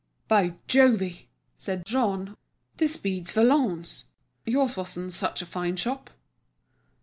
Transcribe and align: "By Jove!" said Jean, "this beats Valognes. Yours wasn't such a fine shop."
"By 0.27 0.55
Jove!" 0.67 1.03
said 1.57 1.85
Jean, 1.85 2.35
"this 2.77 2.97
beats 2.97 3.33
Valognes. 3.33 4.05
Yours 4.47 4.75
wasn't 4.75 5.13
such 5.13 5.43
a 5.43 5.45
fine 5.45 5.75
shop." 5.75 6.09